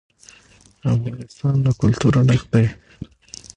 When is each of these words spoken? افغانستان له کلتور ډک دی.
افغانستان 0.93 1.55
له 1.65 1.71
کلتور 1.81 2.13
ډک 2.27 2.43
دی. 2.53 2.65